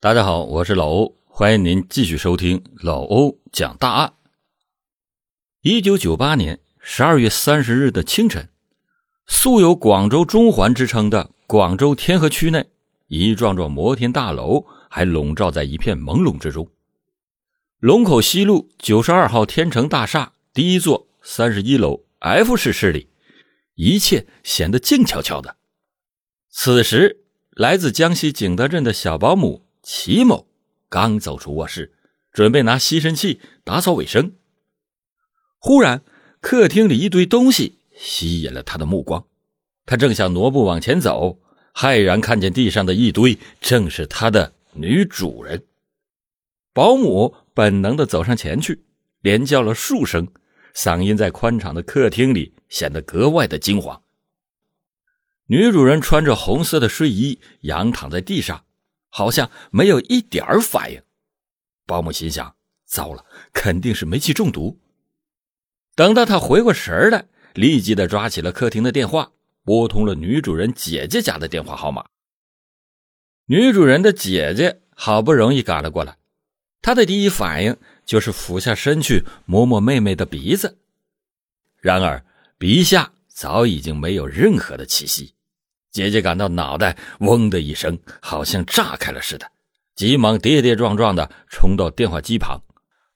[0.00, 4.12] 大家好，我是老欧，欢迎您继续收听老欧讲大案。
[5.62, 8.48] 一九九八年十二月三十日的清晨，
[9.26, 12.68] 素有“广州中环”之称的广州天河区内，
[13.08, 16.70] 一幢幢摩天大楼还笼罩在一片朦胧之中。
[17.80, 23.08] 龙口西路九十二号天成大厦第一座三十一楼 F 室室里，
[23.74, 25.56] 一切显得静悄悄的。
[26.48, 29.64] 此时，来自江西景德镇的小保姆。
[29.90, 30.46] 齐某
[30.90, 31.94] 刚走出卧室，
[32.30, 34.34] 准备拿吸尘器打扫卫生，
[35.56, 36.02] 忽然
[36.42, 39.26] 客厅里一堆东西吸引了他的目光。
[39.86, 41.40] 他正想挪步往前走，
[41.74, 45.64] 骇然看见地上的一堆正是他的女主人。
[46.74, 48.84] 保姆本能的走上前去，
[49.22, 50.28] 连叫了数声，
[50.74, 54.02] 嗓音在宽敞的客厅里显得格外的惊慌。
[55.46, 58.66] 女主人穿着红色的睡衣，仰躺在地上。
[59.08, 61.02] 好像没有一点儿反应，
[61.86, 62.54] 保姆心想：
[62.86, 64.78] 糟了，肯定是煤气中毒。
[65.94, 69.32] 等到他回过神来，立即的抓起了客厅的电话，
[69.64, 72.06] 拨通了女主人姐姐家的电话号码。
[73.46, 76.18] 女主人的姐姐好不容易赶了过来，
[76.82, 80.78] 她的第一反应就是俯下身去摸摸妹妹的鼻子，
[81.80, 82.24] 然而
[82.58, 85.34] 鼻下早已经没有任何的气息。
[85.98, 89.50] 姐姐感到脑袋嗡的一声，好像炸开了似的，
[89.96, 92.62] 急忙跌跌撞撞的冲到电话机旁，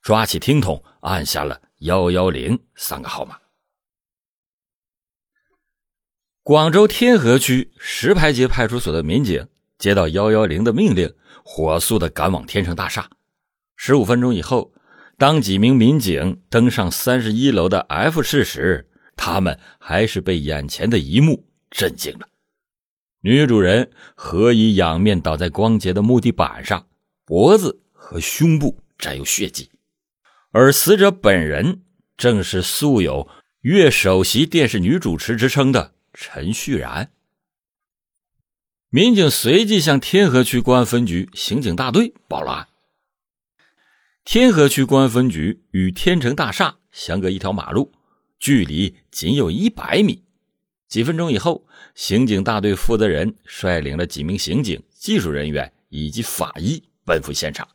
[0.02, 3.38] 抓起听筒按下了幺幺零三个号码。
[6.42, 9.46] 广州天河区石牌街派出所的民警
[9.78, 13.08] 接到幺幺零的命令，火速的赶往天成大厦。
[13.76, 14.72] 十五分钟以后，
[15.16, 22.26] 当几名民警登上三十一楼的 F 室时，他们还是被眼前的一幕震惊了。
[23.24, 26.88] 女主人何以仰面倒在光洁的木地板上，
[27.24, 29.70] 脖子和胸部沾有血迹，
[30.50, 31.82] 而死者本人
[32.16, 33.28] 正是素有
[33.62, 37.12] “粤首席电视女主持”之称的陈旭然。
[38.90, 42.68] 民警随即向天河区公安分局刑警大队报了案。
[44.24, 47.92] 天河区公安分局与天成大厦相隔一条马路，
[48.40, 50.24] 距离仅有一百米。
[50.92, 51.64] 几分钟以后，
[51.94, 57.66] 刑警大队负责人率领了几名刑警、技术人员以及法医奔赴现场。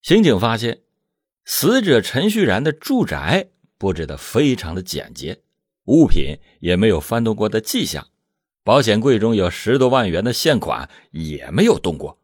[0.00, 0.80] 刑警发现，
[1.44, 5.42] 死者陈旭然的住宅布置的非常的简洁，
[5.84, 8.06] 物品也没有翻动过的迹象，
[8.64, 12.18] 保险柜中有十多万元的现款也没有动过，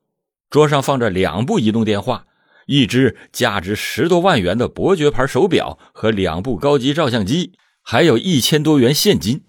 [0.49, 2.27] 桌上放着两部移动电话、
[2.65, 7.53] 一只价值十多万元的伯爵牌手表和两部高级照相机。
[7.87, 9.45] 还有一千多元现金。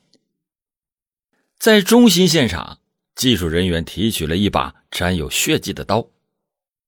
[1.57, 2.79] 在中心现场，
[3.15, 6.09] 技术人员提取了一把沾有血迹的刀。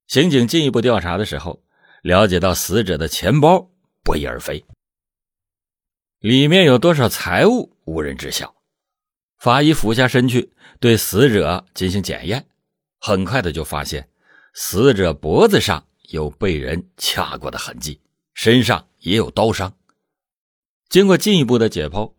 [0.07, 1.63] 刑警进一步调查的时候，
[2.03, 3.71] 了解到死者的钱包
[4.03, 4.65] 不翼而飞，
[6.19, 8.53] 里面有多少财物无人知晓。
[9.37, 12.45] 法医俯下身去对死者进行检验，
[12.99, 14.09] 很快的就发现
[14.53, 18.01] 死者脖子上有被人掐过的痕迹，
[18.33, 19.73] 身上也有刀伤。
[20.89, 22.13] 经过进一步的解剖，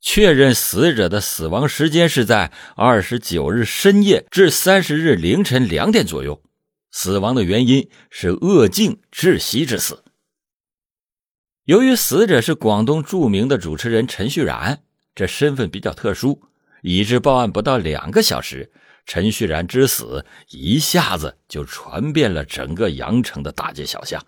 [0.00, 6.42] 确认死者的死亡时间是在二十九日深夜至三十日凌晨两点左右，
[6.90, 10.02] 死亡的原因是扼颈窒息致死。
[11.64, 14.82] 由于死者是广东著名的主持人陈旭然，
[15.14, 16.40] 这身份比较特殊，
[16.82, 18.70] 以致报案不到两个小时，
[19.04, 24.24] 陈旭然之死一下子就传遍了整个羊城的大街小巷。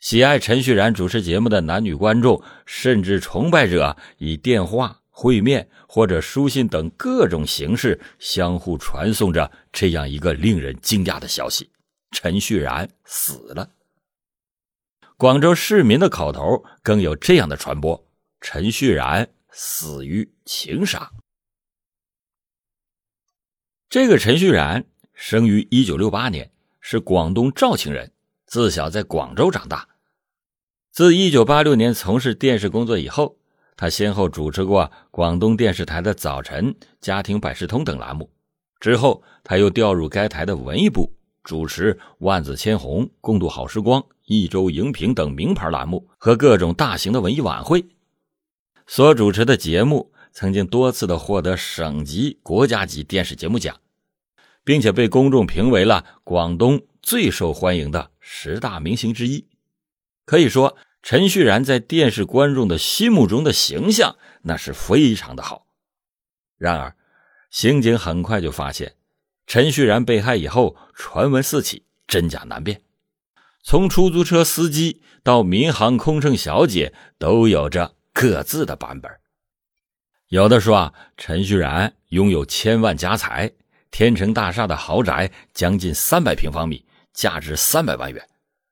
[0.00, 11.70] 喜爱陈旭然主持节目的男女观众，甚至崇拜者，以电话、会面或者书信等各种形式相互传送着这样一个令人惊讶的消息：
[12.12, 13.72] 陈旭然死了。
[15.18, 18.08] 广州市民的口头更有这样的传播：
[18.40, 21.10] 陈旭然死于情杀。
[23.90, 26.50] 这个陈旭然生于一九六八年，
[26.80, 28.10] 是广东肇庆人，
[28.46, 29.86] 自小在广州长大。
[30.92, 33.36] 自1986年从事电视工作以后，
[33.76, 36.66] 他先后主持过广东电视台的《早晨》
[37.00, 38.28] 《家庭百事通》等栏目。
[38.80, 41.12] 之后，他又调入该台的文艺部，
[41.44, 47.86] 主持《万紫千红》《共度好时光》《一周荧屏》等名牌栏目和各种大型的文艺晚会。
[48.88, 53.76] 所主持的节目曾经多次的获得省级、国家级电视节目奖，
[54.64, 59.46] 并且被公众评为了广东最受欢迎的十大明星之一。
[60.30, 65.66] 可以说，陈旭然在电视观众的心目中的形象那是非常的好。
[66.56, 66.94] 然而，
[67.50, 68.94] 刑警很快就发现，
[69.48, 72.80] 陈旭然被害以后，传闻四起，真假难辨。
[73.64, 79.10] 从出租车司机到民航空乘小姐，都有着各自的版本。
[80.28, 83.50] 有的说啊，陈旭然拥有千万家财，
[83.90, 88.24] 天成大厦的豪宅将近三百平方米，价值三百万元。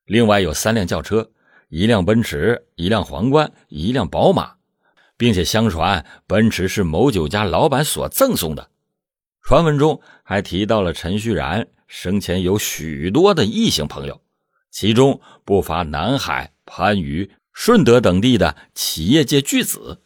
[0.04, 1.32] 另外有三辆轿车，
[1.68, 4.54] 一辆奔驰，一辆皇冠，一辆宝马，
[5.16, 8.70] 并且相传奔驰是某酒家老板所赠送的。
[9.42, 14.22] 传闻中还提到了陈旭然生前有许多的异性朋友。
[14.70, 20.02] 其中不乏南海、番禺、顺德等地的企业界巨子。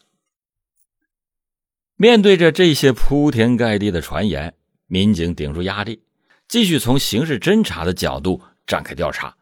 [1.96, 4.54] 面对着这些铺天盖地的传言，
[4.86, 6.02] 民警顶住压力，
[6.48, 9.36] 继续从刑事侦查的角度展开调查。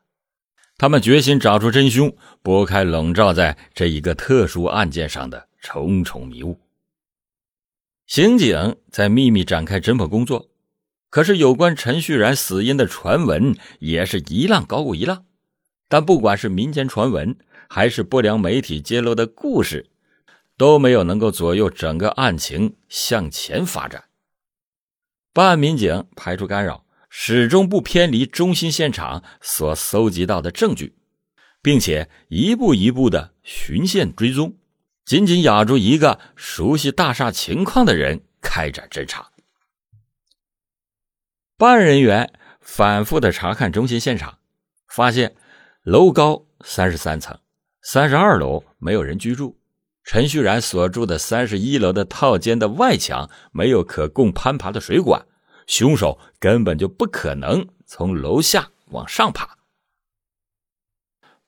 [0.80, 6.58] 他们决心找出真凶，拨开笼罩在这一个特殊案件上的重重迷雾。
[8.06, 10.48] 刑警在秘密展开侦破工作。
[11.10, 15.26] 可是，有关陈旭然死因的传闻也是一浪高过一浪。
[15.86, 17.36] 但不管是民间传闻，
[17.68, 19.90] 还是不良媒体揭露的故事，
[20.56, 24.04] 都没有能够左右整个案情向前发展。
[25.34, 30.94] 办案民警排除干扰，始终不偏离中心现场所搜集到的证据，
[31.60, 34.56] 并且一步一步的循线追踪，
[35.04, 39.30] 紧紧咬住一个熟悉大厦情况的人开展侦查。
[41.58, 44.38] 办案人员反复的查看中心现场，
[44.88, 45.34] 发现
[45.82, 47.36] 楼高三十三层，
[47.82, 49.58] 三十二楼没有人居住。
[50.04, 55.26] 陈旭然所住的三十一楼的套间的外墙没有可供攀爬的水管，
[55.70, 59.56] 凶手根本就不可能从楼下往上爬。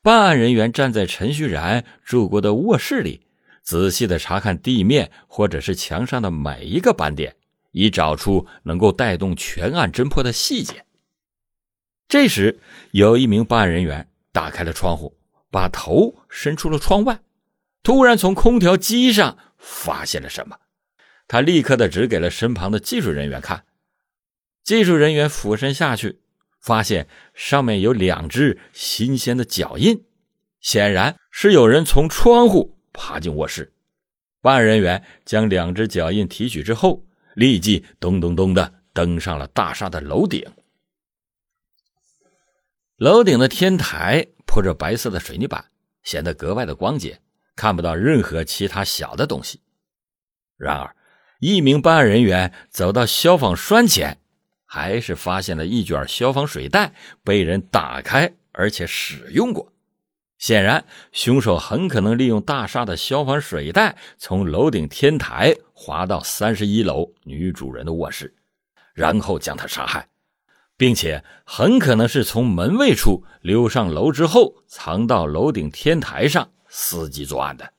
[0.00, 3.26] 办案人员站在陈旭然住过的卧室里，
[3.64, 7.34] 仔细的查看地面或者是墙上的每一个斑点。
[7.72, 10.84] 以找出能够带动全案侦破的细节。
[12.06, 12.60] 这时，
[12.90, 15.16] 有一名办案人员打开了窗户，
[15.50, 17.22] 把头伸出了窗外，
[17.82, 20.58] 突然从空调机上发现了什么。
[21.26, 23.64] 他立刻的指给了身旁的技术人员看。
[24.62, 26.20] 技术人员俯身下去，
[26.60, 30.04] 发现上面有两只新鲜的脚印，
[30.60, 33.72] 显然是有人从窗户爬进卧室。
[34.40, 37.04] 办案人员将两只脚印提取之后。
[37.34, 40.52] 立即咚咚咚的登上了大厦的楼顶。
[42.96, 45.64] 楼顶的天台铺着白色的水泥板，
[46.02, 47.22] 显得格外的光洁，
[47.56, 49.62] 看不到任何其他小的东西。
[50.58, 50.94] 然而，
[51.40, 54.18] 一名办案人员走到消防栓前，
[54.74, 59.70] 还是发现了一卷消防水带被人打开，而且使用过。
[60.38, 60.82] 显然，
[61.12, 68.34] 凶手很可能利用大厦的消防水带从楼顶天台滑到三十一楼女主人的卧室，
[68.94, 70.08] 然后将她杀害，
[70.78, 77.74] 并且很可能是从门卫处溜上楼之后藏到楼顶天台上伺机作案的。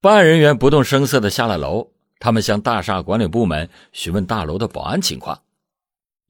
[0.00, 1.90] 办案人员不动声色地下了楼，
[2.20, 5.40] 他们向大厦管理部门询问大楼的保安情况。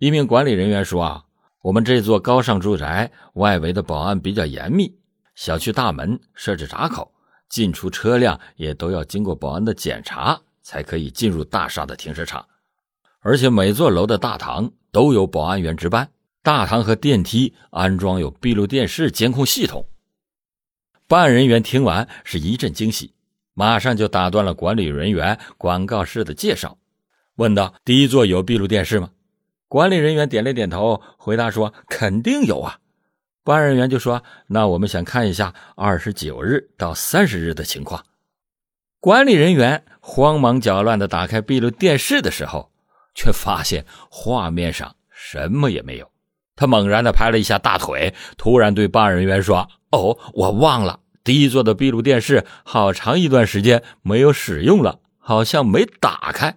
[0.04, 1.24] 一名管理人员说：“啊，
[1.62, 4.94] 我们这座高尚住宅外围的保安比较严密。”
[5.34, 7.10] 小区大门设置闸口，
[7.48, 12.46] 进出车辆也都要经过保安的检查，才可以进入大厦的停车场。
[13.20, 16.06] 而且每座楼的大堂都有保安员值班，
[16.42, 19.88] 大堂和电梯安装有闭路电视监控系统。
[21.08, 23.14] 办案人员听完是一阵惊喜，
[23.54, 26.76] 马上就打断了管理人员广告室的介绍，
[27.36, 29.08] 问道：“第一座有闭路电视吗？”
[29.68, 32.78] 管理人员点了点头，回答说：“肯定有啊。”
[33.44, 38.04] 办案人员就说：“那我们想看一下二十九日到三十日的情况。”
[39.00, 42.70] 管理人员慌忙搅乱的打开闭路电视的时候，
[43.14, 46.10] 却发现画面上什么也没有。
[46.56, 56.56] 他猛然的拍了一下大腿，突然对办案人员说：“哦，我忘了，第一座的闭路电视好长一段时间没有使用了，好像没打开。”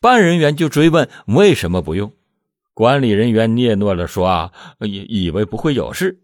[0.00, 2.12] 办案人员就追问：“为什么不用？”
[2.72, 6.20] 管理人员嗫嚅着说：“啊，以以为不会有事。”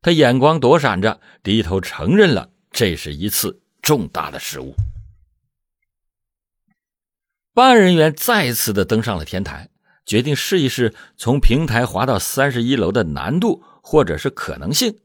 [0.00, 4.74] 他眼光躲闪着，低头承认了这是一次重大的失误。
[7.52, 9.70] 办案人员再次的登上了天台，
[10.04, 15.00] 决定试一试从平台滑到三十一楼的难度或者是可能性。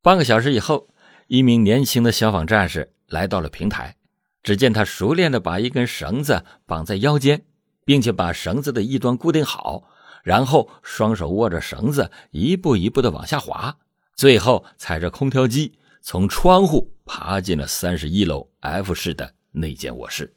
[0.00, 0.88] 半个小时以后，
[1.26, 3.96] 一名年轻的消防战士来到了平台，
[4.42, 7.44] 只见他熟练的把一根绳子绑在腰间，
[7.84, 9.90] 并且把绳子的一端固定好。
[10.24, 13.76] 然后双手握着绳子，一步一步的往下滑，
[14.14, 20.34] 最后踩着空调机从窗户爬进了三十一楼 F 室的那间卧室。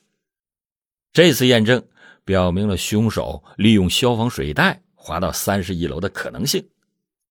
[1.12, 1.84] 这次验证
[2.24, 6.70] 表明了凶手利用消防水带滑到三十一楼的可能性，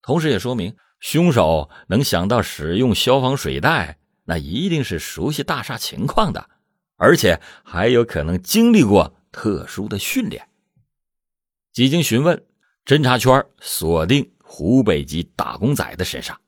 [0.02, 6.50] 同时也说明凶手能想到使用消防水带，那一定是熟悉大厦情况的，
[7.00, 10.48] 而且还有可能经历过特殊的训练。
[11.72, 12.44] 几经询问，
[12.84, 16.38] 侦查圈锁定湖北籍打工仔的身上。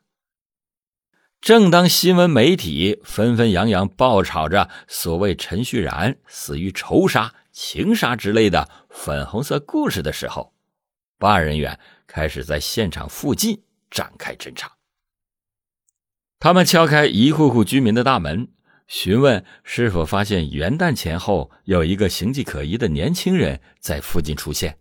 [1.41, 7.35] 正当新闻媒体纷纷扬扬爆炒着所谓陈旭然死于仇杀。
[7.51, 10.55] 情杀之类的粉红色故事的时候，
[11.19, 14.73] 办案人员开始在现场附近展开侦查。
[16.39, 18.49] 他们敲开一户户居民的大门，
[18.93, 24.77] 询问是否发现元旦前后有一个形迹可疑的年轻人在附近出现。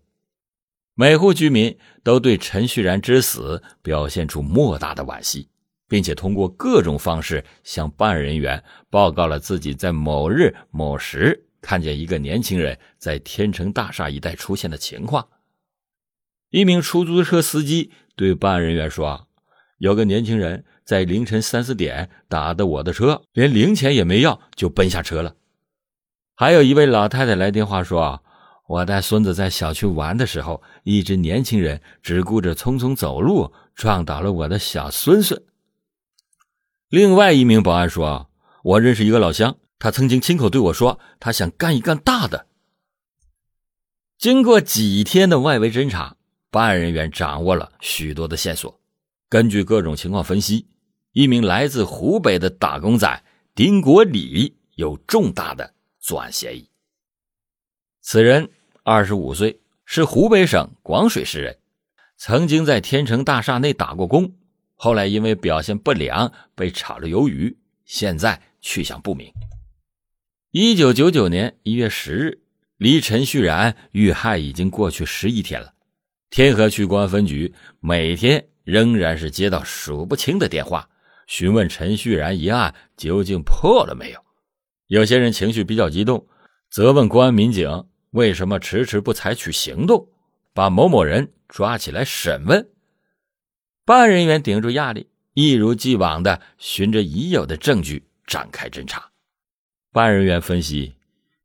[0.96, 5.48] 每户居民都对陈旭然之死表现出莫大的惋惜，
[5.88, 11.46] 并且通过各种方式向办案人员报告了自己在某日某时。
[11.62, 15.30] 看见一个年轻人在天成大厦一带出现的情况。
[16.50, 19.30] 一名出租车司机对办案人员说
[19.80, 25.38] ：“有个年轻人在凌晨三四点打的我的车，连零钱也没要就奔下车了。”
[26.36, 28.22] 还有一位老太太来电话说
[28.68, 35.42] ：“我带孙子在小区玩的时候，一只年轻人只顾着匆匆走路，撞倒了我的小孙孙。”
[36.92, 38.30] 另外一名保安说
[38.62, 42.48] ：“我认识一个老乡。”他曾经亲口对我说：“他想干一干大的。”
[44.20, 46.18] 经过几天的外围侦查，
[46.50, 48.78] 办案人员掌握了许多的线索。
[49.30, 50.68] 根据各种情况分析，
[51.14, 56.70] 一名来自湖北的打工仔丁国礼有重大的作案嫌疑。
[58.02, 58.50] 此人
[58.84, 61.58] 二十五岁，是湖北省广水市人，
[62.18, 64.34] 曾经在天成大厦内打过工，
[64.76, 69.32] 后来因为表现不良被炒了鱿鱼，现在去向不明。
[70.52, 72.42] 一九九九年一月十日，
[72.78, 75.74] 离陈旭然遇害已经过去十一天了。
[76.30, 80.90] 天河区公安分局每天仍然是接到数不清的电话，
[81.32, 84.20] 询问陈旭然一案究竟破了没有。
[84.88, 86.28] 有些人情绪比较激动，
[86.70, 90.10] 责问公安民警为什么迟迟不采取行动，
[90.54, 92.70] 把某某人抓起来审问。
[93.86, 99.12] 办案人员顶住压力，一如既往的循着已有的证据展开侦查。
[99.94, 100.96] 办案人员分析，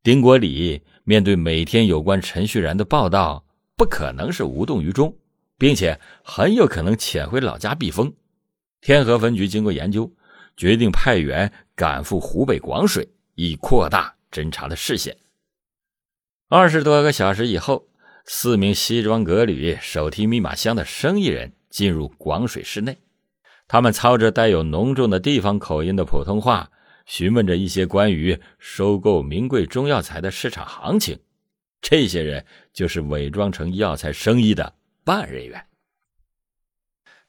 [0.03, 3.45] 丁国礼面对每天有关陈旭然的报道，
[3.77, 5.15] 不可能是无动于衷，
[5.57, 8.13] 并且很有可能潜回老家避风。
[8.81, 10.11] 天河分局经过研究，
[10.55, 15.17] 决定派员赶赴湖北广水，以扩大侦查的视线。
[16.47, 17.87] 二十多个小时以后，
[18.25, 22.97] 四名西装革履、手提密码箱的生意人进入广水市内，
[23.67, 26.69] 他们操着带有浓重的地方口音的普通话。
[27.05, 31.17] 询问着一些关于收购名贵中药材的市场行情，
[31.79, 35.65] 这些人就是伪装成药材生意的办案人员。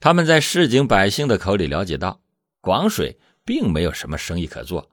[0.01, 2.21] 他们在市井百姓的口里了解到，
[2.61, 4.91] 广水并没有什么生意可做，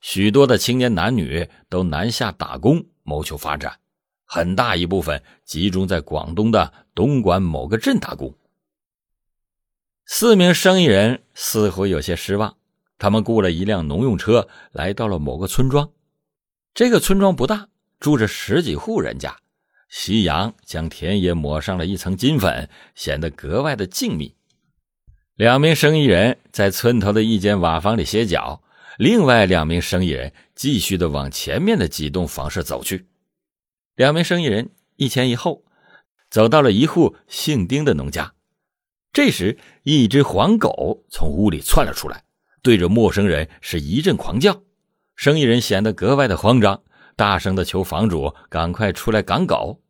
[0.00, 3.78] 许多的青年男女都南下打工谋求发展，
[4.24, 8.34] 很大一部分集中在广东的东莞某个镇打工。
[10.06, 12.56] 四名生意人似乎有些失望。
[12.98, 15.88] 他们雇了一辆农用车，来到了某个村庄。
[16.74, 17.68] 这个村庄不大，
[18.00, 19.36] 住着十几户人家。
[19.88, 24.34] 夕阳将田野抹上了一层金粉，显得格外的静谧。
[25.38, 28.60] 两名生意人在村头的一间瓦房里歇脚，
[28.98, 33.06] 另外两名生意人继续的往前面的几栋房舍走去。
[33.94, 35.62] 两名生意人一前一后，
[36.28, 38.34] 走到了一户姓丁的农家。
[39.12, 42.24] 这时，一只黄狗从屋里窜了出来。
[42.60, 44.62] 对着陌生人是一阵狂叫，
[45.14, 46.82] 生意人显得格外的慌张，
[47.14, 49.80] 大声的求房主赶快出来赶狗。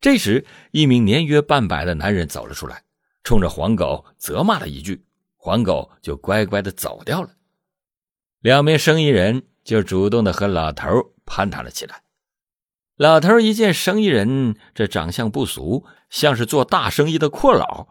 [0.00, 2.84] 这时，一名年约半百的男人走了出来，
[3.22, 5.04] 冲着黄狗责骂了一句，
[5.36, 7.30] 黄狗就乖乖的走掉了。
[8.40, 10.86] 两名生意人就主动的和老头
[11.26, 12.02] 攀谈了起来。
[12.96, 17.88] 老头一见生意人这长相不俗，像是做大生意的阔佬。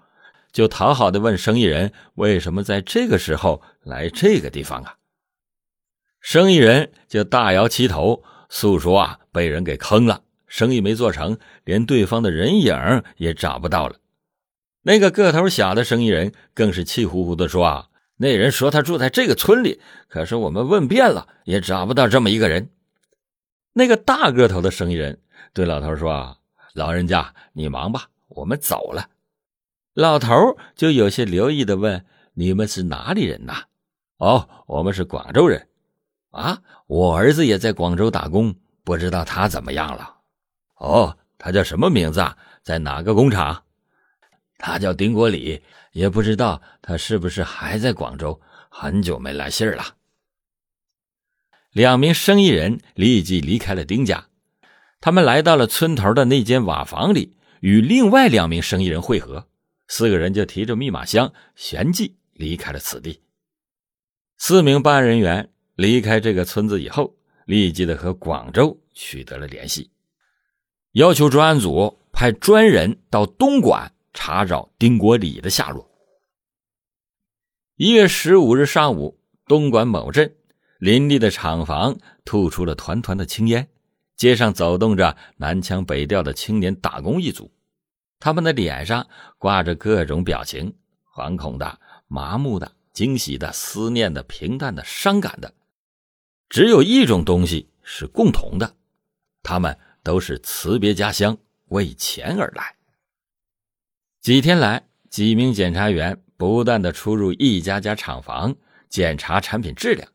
[0.51, 4.97] 就讨好的问生意人：“为什么在这个时候来这个地方啊？”
[6.19, 13.97] 生意人就大摇其头，诉说啊被人给坑了，生意没做成，连对方的人影也找不到了。
[14.81, 22.69] 那个个头小的生意人更是气呼呼的说：“啊，那人说他住在这个村里，可是我们问遍了，也找不到这么一个人。”
[23.73, 25.21] 那个大个头的生意人
[25.53, 26.37] 对老头说：“啊，
[26.73, 29.09] 老人家你忙吧，我们走了。”
[29.93, 33.63] 老头就有些留意的问：“你们是哪里人呐
[34.17, 35.67] ？”“哦，我们是广州人。
[36.31, 40.15] ”“啊，我儿子也在广州打工，不知道他怎么样了。”
[40.79, 42.37] 哦，他叫什么名字啊？
[42.63, 43.63] 在哪个工厂？
[44.59, 45.61] 他叫丁国礼，
[45.93, 48.39] 也不知道他是不是还在广州，
[48.69, 49.95] 很久没来信儿了。
[51.71, 54.27] 两名生意人立即离开了丁家，
[54.99, 59.47] 他们来到了村头的那间瓦房里，与另外两名生意人会合。
[59.87, 63.21] 四个人就提着密码箱，旋即离开了此地。
[64.37, 69.89] 四名办案人员离开这个村子以后，立即的和广州取得了联系，
[70.91, 73.93] 要求专案组派专人到东莞。
[74.13, 75.89] 查找丁国礼的下落。
[77.75, 80.35] 一月十五日上午，东莞某镇
[80.79, 83.69] 林立的厂房吐出了团团的青烟，
[84.15, 87.51] 街上走动着南腔北调的青年打工一族，
[88.19, 90.75] 他们的脸上挂着各种表情：
[91.13, 95.53] 惶恐的、麻木的、惊喜的、思念的、平淡的、伤感的。
[96.49, 98.75] 只有一种东西是共同的，
[99.41, 101.37] 他们都是辞别家乡，
[101.67, 102.75] 为钱而来。
[104.29, 108.55] 几天来，几名检查员不断的出入一家家厂房
[108.87, 110.07] 检查产品质量。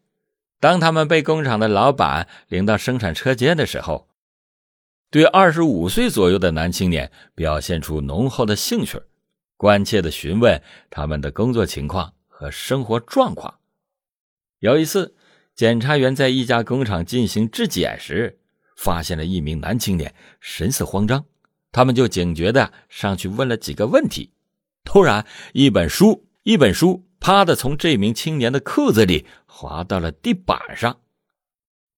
[0.61, 4.09] 当他们被工厂的老板领到生产车间的时候，
[5.11, 9.03] 对二十五岁左右的男青年表现出浓厚的兴趣，
[9.57, 13.59] 关切的询问他们的工作情况和生活状况。
[14.61, 15.17] 有一次，
[15.57, 18.39] 检查员在一家工厂进行质检时，
[18.77, 21.25] 发现了一名男青年神色慌张。
[21.75, 24.31] 他们就警觉的上去问了几个问题，
[24.85, 31.01] 突然，一本书，一本书，啪的从这名青年的裤子里滑到了地板上。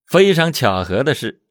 [0.07, 1.43] 非常巧合的是，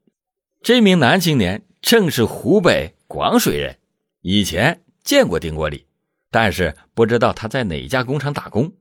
[0.63, 3.77] 这名男青年正是湖北广水人，
[4.21, 5.85] 以前见过丁国礼，
[6.31, 8.73] 但是不知道他在哪家工厂打工。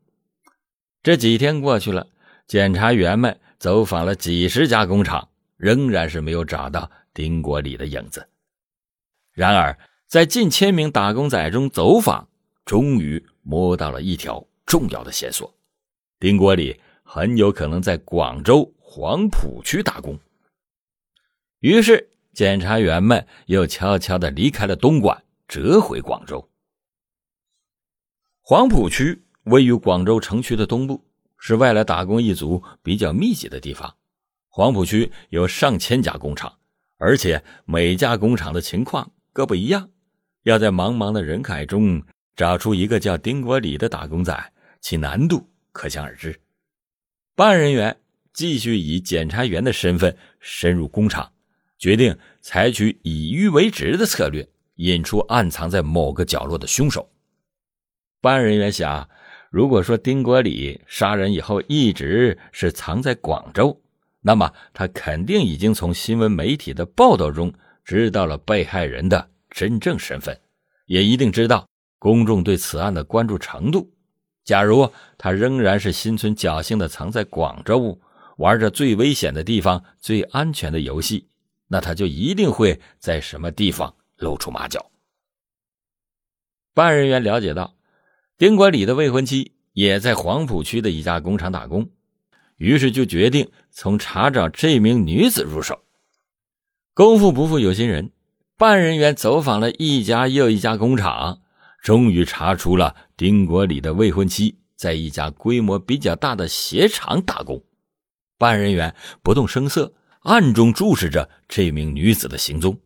[1.02, 2.06] 这几天过去了，
[2.46, 8.26] 检察员们走访了几十家工厂，仍然是没有找到丁国礼的影子。
[9.34, 9.76] 然而，
[10.06, 12.28] 在近千名打工仔中走访，
[12.64, 15.52] 终于摸到了一条重要的线索：
[16.20, 20.16] 丁国礼很有可能在广州黄埔区打工。
[21.58, 26.48] 于是，检察员们又悄悄地离开了东莞，折回广州。
[28.40, 31.04] 黄埔区位于广州城区的东部，
[31.38, 33.96] 是外来打工一族比较密集的地方。
[34.48, 36.58] 黄埔区有上千家工厂，
[36.98, 39.10] 而且每家工厂的情况。
[39.34, 39.90] 各不一样，
[40.44, 42.00] 要在茫茫的人海中
[42.36, 46.40] 找出一个叫丁国礼的打工仔，其难度可想而知。
[47.34, 47.96] 办案人员
[48.32, 51.32] 继续以检察员的身份深入工厂，
[51.80, 57.10] 决定采取以鱼为直的策略，引出暗藏在某个角落的凶手。
[58.20, 59.08] 办案人员想，
[59.50, 63.82] 如果说丁国礼杀人以后一直是藏在广州，
[64.20, 67.52] 那么他肯定已经从新闻媒体的报道中。
[67.84, 70.40] 知道了被害人的真正身份，
[70.86, 71.68] 也一定知道
[71.98, 73.92] 公众对此案的关注程度。
[74.44, 78.00] 假如他仍然是心存侥幸的藏在广州，
[78.38, 81.28] 玩着最危险的地方、最安全的游戏，
[81.68, 84.90] 那他就一定会在什么地方露出马脚。
[86.74, 87.76] 办案人员了解到，
[88.36, 91.88] 丁管理的未婚妻也在黄埔区的一家工厂打工，
[92.56, 95.83] 于是就决定从查找这名女子入手。
[96.94, 98.12] 功夫不负有心人，
[98.56, 101.42] 办案人员走访了一家又一家工厂，
[101.82, 107.60] 终于查出了丁国礼的未婚妻在一家规模比较大的鞋厂打工。
[108.38, 112.78] 办案人员不动声色，暗中注视着这名女子的行踪。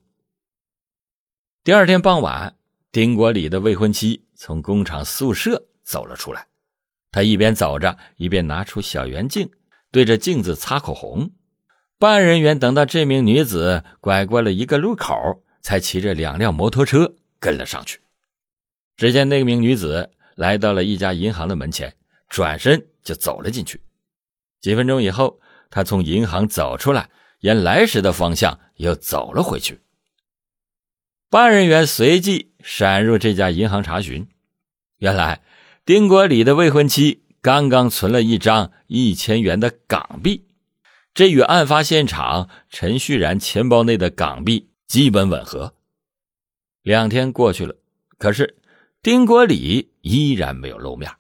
[1.63, 2.57] 第二天傍晚，
[2.91, 6.47] 丁国礼的未婚妻从工厂宿舍走了出来，
[7.13, 9.51] 她一边走着，一边拿出小圆镜，
[9.91, 11.31] 对着镜子擦口红。
[11.99, 18.01] 办案人员等到这名女子拐过了一个路口，才骑着两辆摩托车跟了上去。
[18.97, 21.97] 只见那名女子来到了一家银行的门前，
[22.29, 23.81] 转身就走了进去。
[24.61, 29.81] 几分钟以后，她从银行走出来，沿来时的方向又走了回去。
[31.29, 34.29] 办案人员随即闪入这家银行查询，
[34.99, 35.43] 原来
[35.85, 40.48] 丁国礼的未婚妻刚刚存了一张一千元的港币。
[41.19, 45.75] 这与案发现场陈旭然钱包内的港币基本吻合。
[46.83, 47.75] 两天过去了，
[48.19, 48.57] 可是
[49.03, 51.11] 丁国礼依然没有露面，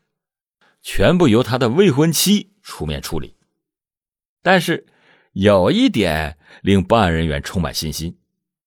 [0.83, 3.35] 全部由他的未婚妻出面处理。
[4.41, 4.87] 但是
[5.33, 8.17] 有一点令办案人员充满信心，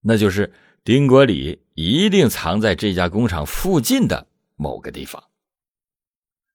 [0.02, 0.52] 那就是
[0.84, 5.24] 丁国礼一定藏在这家工厂附近的某个地方。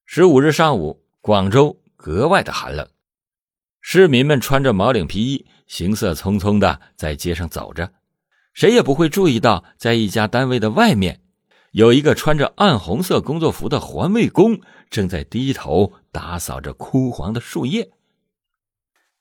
[0.05, 2.87] 十五日上午，广州格外的寒冷。
[3.88, 7.92] 市民们穿着毛领皮衣，行色匆匆的在街上走着，
[8.53, 11.20] 谁也不会注意到，在一家单位的外面，
[11.70, 17.92] 有一个穿着暗红色工作服的环卫工正在低头打扫着枯黄的树叶。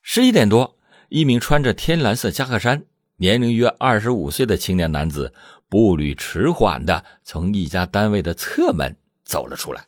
[0.01, 2.85] 十一点多，一名穿着天蓝色夹克衫、
[3.17, 5.31] 年龄约二十五岁的青年男子，
[5.69, 9.85] 步履迟缓的从一家单位的侧门走了出来，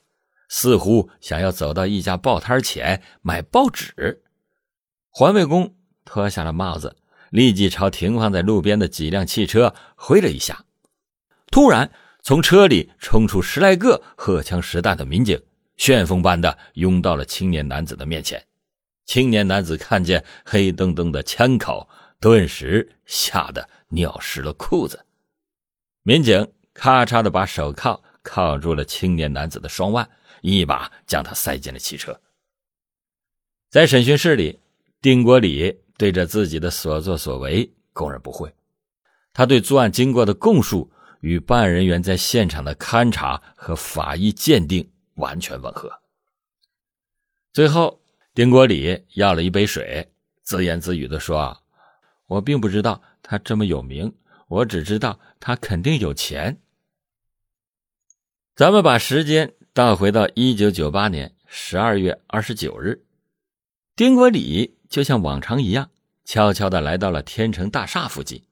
[0.49, 4.21] 似乎想要走到一家报摊前买报纸。
[5.17, 5.75] 环卫工
[6.05, 6.95] 脱下了帽子。
[7.31, 10.63] 立即朝停放在路边的几辆汽车挥了一下，
[11.49, 15.41] 突然从车里冲出十来个荷枪实弹的民警，
[15.75, 18.45] 旋风般的拥到了青年男子的面前。
[19.07, 25.03] 青年男子看见黑登登的枪口，顿时吓得尿湿了裤子。
[26.03, 30.07] 民警咔嚓的把手铐铐住了青年男子的双腕，
[30.41, 32.21] 一把将他塞进了汽车。
[33.71, 34.59] 在审讯室里，
[35.01, 35.81] 丁国礼。
[35.99, 38.53] 对着自己的所作所为供认不讳，
[39.33, 45.91] 他对作案经过的供述与办案人员在现场的勘查和法医鉴定完全吻合。
[47.51, 47.99] 最后，
[48.35, 50.07] 丁国礼要了一杯水，
[50.43, 51.63] 自言自语的说
[52.29, 54.13] ：“我并不知道他这么有名，
[54.47, 56.61] 我只知道他肯定有钱。”
[58.55, 63.03] 咱们把时间倒回到一九九八年十二月二十九日，
[63.95, 64.76] 丁国礼。
[64.89, 65.89] 就像往常一样，
[66.23, 68.43] 悄悄地来到了天成大厦附近，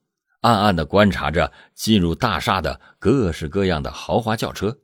[0.41, 4.79] 暗暗地观察着进入大厦的各式各样的豪华轿车。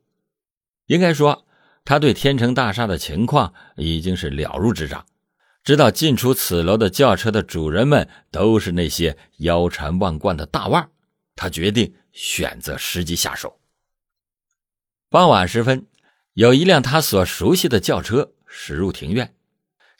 [0.86, 1.46] 应该说，
[1.84, 5.06] 他对天成大厦的情况已经是了如指掌，
[5.62, 10.90] 知道进出此楼的轿车的主人们都是那些腰缠万贯的大腕
[11.36, 13.58] 他决定选择时机下手。
[15.08, 15.86] 傍晚时分，
[16.34, 19.34] 有一辆他所熟悉的轿车驶入庭院，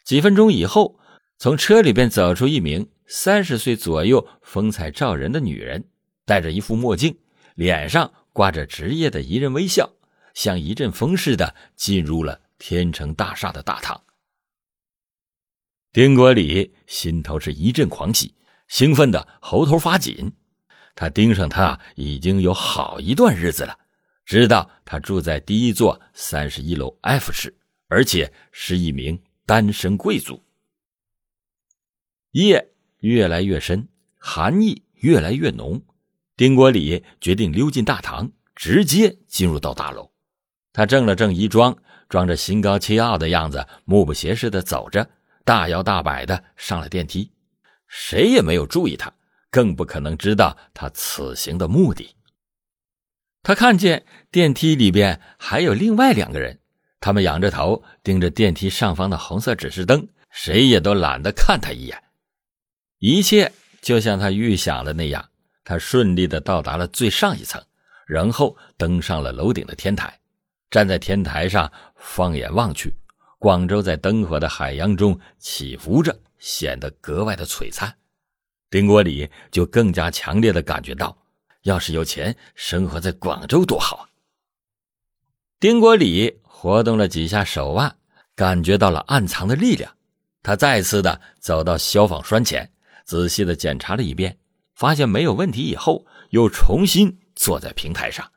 [0.03, 0.99] 几分钟以后。
[1.37, 5.83] 从车里边走出一名三十岁左右、风采照人的女人，
[6.25, 7.17] 戴着一副墨镜，
[7.55, 9.91] 脸上挂着职业的一阵微笑，
[10.33, 14.01] 像一阵风似的进入了天成大厦的大堂。
[15.91, 18.33] 丁国礼心头是一阵狂喜，
[18.67, 20.31] 兴奋的喉头发紧。
[20.95, 23.77] 他盯上她已经有好一段日子了，
[24.25, 27.53] 知道她住在第一座三十一楼 F 室，
[27.89, 30.41] 而且是一名单身贵族。
[32.33, 35.83] 夜越来越深，寒意越来越浓。
[36.35, 40.11] 丁国礼决定溜进大堂，直接进入到大楼。
[40.71, 41.77] 他正了正衣装，
[42.09, 45.07] 装着心高气傲的样子，目不斜视的走着，
[45.45, 47.31] 大摇大摆的上了电梯。
[47.87, 49.13] 谁也没有注意他，
[49.51, 52.15] 更不可能知道他此行的目的。
[53.43, 56.59] 他看见电梯里边还有另外两个人，
[56.99, 62.02] 他们仰着头盯着电梯上方的红色指示灯，谁也都懒得看他一眼。
[63.05, 65.29] 一切就像他预想的那样，
[65.65, 67.61] 他顺利的到达了最上一层，
[68.07, 70.17] 然后登上了楼顶的天台。
[70.71, 72.95] 站在天台上，放眼望去，
[73.39, 77.93] 广州在灯火的海洋中起伏着，显得格外的璀璨。
[78.69, 81.13] 丁国礼就更加强烈的感觉到，
[81.63, 84.07] 要是有钱，生活在广州多好。
[85.59, 87.97] 丁国礼活动了几下手腕，
[88.33, 89.93] 感觉到了暗藏的力量。
[90.41, 92.69] 他再次的走到消防栓前。
[93.05, 94.37] 仔细的检查了一遍，
[94.75, 98.31] 发现没有问题以后，又重新坐在平台上。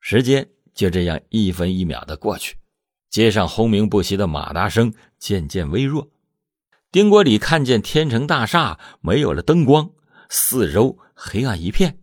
[0.00, 2.56] 时间就这样一分一秒的过去，
[3.10, 6.10] 街上轰鸣不息的马达声渐渐微弱。
[6.90, 9.90] 丁国礼看见天成大厦没有了灯光，
[10.30, 11.98] 四周黑暗一片，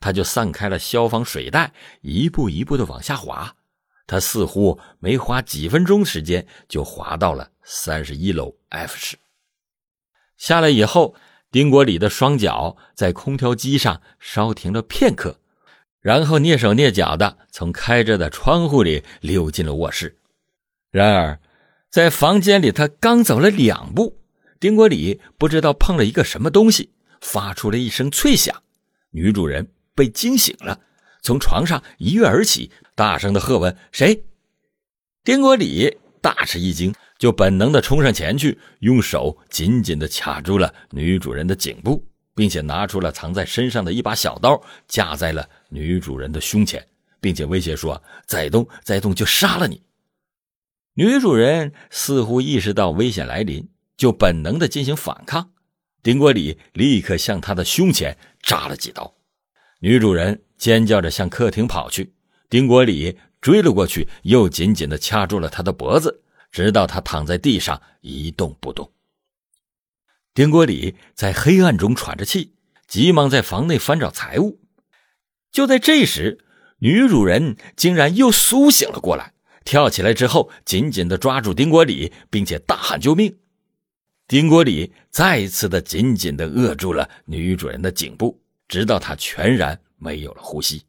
[0.00, 3.56] 他就散开了消防水带，一步一步的往下滑。
[4.06, 9.16] 他似乎没花几分钟时间，就滑到了三十一楼 F 室。
[10.36, 11.14] 下来以后，
[11.50, 15.38] 丁国礼的双脚在空调机上稍停了片刻，
[16.00, 20.18] 然后蹑手蹑脚的从开着的窗户里溜进了卧室。
[20.90, 21.40] 然而，
[21.90, 24.18] 在房间里，他刚走了两步，
[24.60, 28.62] 丁国礼不知道碰了一个什么东西，发出了一声脆响。
[29.10, 30.80] 女主人被惊醒了，
[31.22, 34.24] 从床上一跃而起，大声的喝问：“谁？”
[35.24, 36.94] 丁国礼大吃一惊。
[37.18, 46.86] 就本能的冲上前去，用手紧紧的卡住了女主人的颈部，并且拿出了藏在身上的一把小刀，架在了女主人的胸前，
[47.20, 49.82] 并且威胁说：“再动，再动就杀了你。”
[50.94, 55.50] 女主人似乎意识到危险来临，就本能的进行反抗。
[56.02, 59.14] 丁国礼立刻向她的胸前扎了几刀，
[59.80, 62.12] 女主人尖叫着向客厅跑去，
[62.48, 66.22] 丁国礼追了过去，又紧紧的掐住了她的脖子。
[66.56, 68.90] 直到他躺在地上一动不动。
[70.32, 72.54] 丁国礼在黑暗中喘着气，
[72.88, 74.58] 急忙在房内翻找财物。
[75.52, 76.38] 就在这时，
[76.78, 79.34] 女主人竟然又苏醒了过来，
[79.66, 83.36] 跳起来之后，紧紧地抓住丁国礼，并且大喊救命。
[84.26, 90.82] 丁国礼再一次的紧紧地扼住了女主人的颈部，直到她全然没有了呼吸。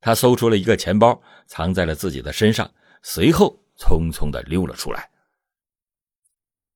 [0.00, 2.70] 他搜出了一个钱包，藏在了自己的身上，
[3.02, 5.10] 随后匆匆的溜了出来。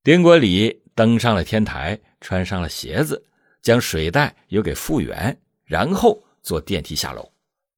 [0.03, 3.23] 丁国礼登上了天台，穿上了鞋子，
[3.61, 7.31] 将水袋又给复原，然后坐电梯下楼。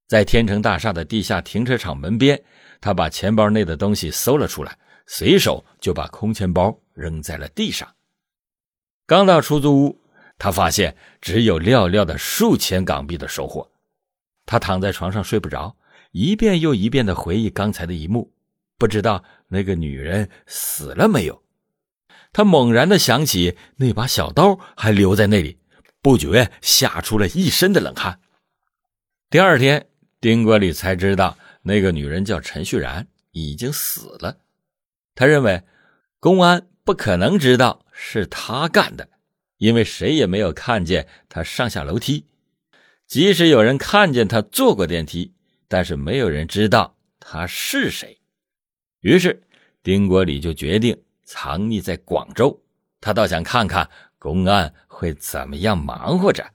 [0.08, 2.42] 在天成大厦的地下停车场门边，
[2.80, 7.88] 他把钱包内的东西搜了出来，随手就把空钱包扔在了地上。
[9.06, 10.02] 刚到出租屋，
[10.38, 13.70] 他发现只有寥寥的数千港币的收获。
[14.46, 15.76] 他躺在床上睡不着，
[16.12, 18.32] 一遍又一遍的回忆刚才的一幕，
[18.78, 21.44] 不知道那个女人死了没有。
[22.34, 25.58] 他猛然的想起那把小刀还留在那里，
[26.02, 28.20] 不觉吓出了一身的冷汗。
[29.30, 29.88] 第二天，
[30.22, 34.38] 丁国礼才知道那个女人叫陈旭然，已经死了。
[35.16, 35.64] 他认为
[36.20, 39.10] 公安不可能知道是他干的，
[39.58, 42.28] 因为谁也没有看见他上下楼梯。
[43.08, 45.34] 即使有人看见他坐过电梯，
[45.68, 48.17] 但是没有人知道他是谁。
[49.02, 49.42] 于是，
[49.84, 52.62] 丁国礼就决定藏匿在广州。
[53.00, 56.52] 他倒想看看公安会怎么样忙活着。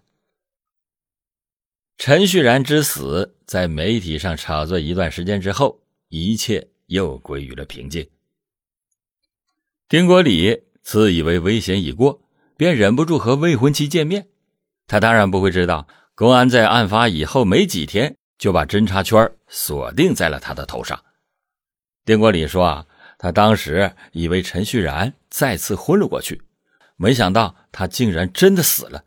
[1.98, 8.08] 陈旭然之死在媒体上炒作一段时间之后，一切又归于了平静。
[9.88, 12.22] 丁国礼自以为危险已过，
[12.56, 14.28] 便忍不住和未婚妻见面。
[14.88, 15.86] 他当然不会知道。
[16.14, 21.02] 公安在案发以后没几天就把侦查圈锁定在了他的头上。
[22.04, 22.86] 丁国礼说：“啊，
[23.18, 26.42] 他当时以为陈旭然再次昏了过去，
[26.96, 29.04] 没想到他竟然真的死了。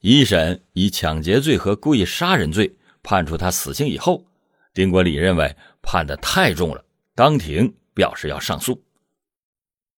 [0.00, 4.26] 一审以抢劫罪和故意杀人罪判处他死刑以后，
[4.72, 6.84] 丁国礼认为判的太重了，
[7.14, 8.84] 当庭表示要上诉。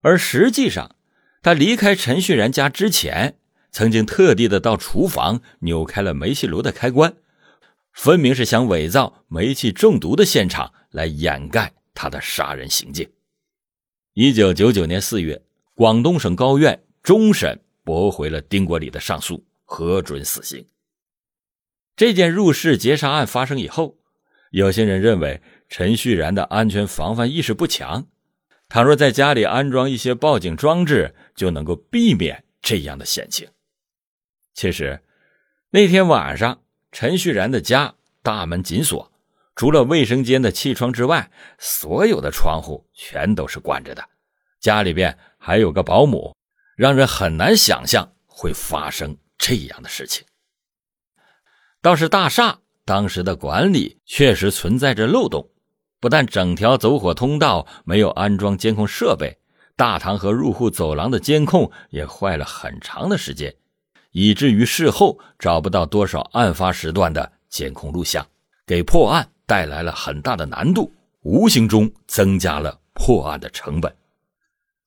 [0.03, 0.97] 而实际上，
[1.43, 3.39] 他离开陈旭然家之前。”
[3.73, 7.15] 曾经特地的到厨房扭开了煤气炉的开关，
[7.93, 13.11] 分明是想伪造煤气中毒的现场来掩盖他的杀人行径。
[14.13, 15.43] 一九九九年四月，
[15.75, 20.65] 广东省高院终审驳回了丁国礼的上诉，核准死刑。
[21.97, 23.99] 这件入室劫杀案发生以后，
[24.51, 28.07] 有些人认为陈旭然的安全防范意识不强，
[28.69, 33.49] 倘若在家里安装一些报警装置，就能够避免这样的险情。
[34.55, 35.03] 其实，
[35.71, 39.13] 那天晚上，陈旭然的家大门紧锁，
[39.57, 44.05] 除了卫生间的气窗之外，所有的窗户全都是关着的。
[44.61, 46.37] 家里边还有个保姆，
[46.77, 50.25] 让人很难想象会发生这样的事情。
[51.81, 55.51] 倒是大厦当时的管理确实存在着漏洞，
[56.01, 59.39] 不但整条走火通道没有安装监控设备，
[59.75, 63.55] 大堂和入户走廊的监控也坏了很长的时间。
[64.11, 68.27] 以至于事后找不到多少案发时段的监控录像，
[68.67, 73.95] 给破案带来了很大的难度，无形中增加了破案的成本。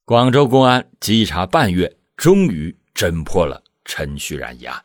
[0.05, 4.83] 广州公安稽查半月，终于侦破了陈旭然一案。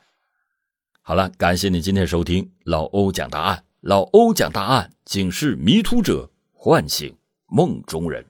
[1.03, 7.15] 好了，感谢你今天收听老欧讲大案，老欧讲大案，警示迷途者，唤醒
[7.47, 8.25] 梦中人。